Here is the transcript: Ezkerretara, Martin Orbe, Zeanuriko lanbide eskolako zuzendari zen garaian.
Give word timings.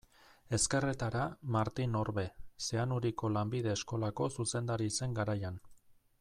Ezkerretara, 0.57 1.25
Martin 1.55 1.93
Orbe, 1.99 2.23
Zeanuriko 2.69 3.31
lanbide 3.37 3.73
eskolako 3.77 4.31
zuzendari 4.39 4.93
zen 4.99 5.19
garaian. 5.21 5.63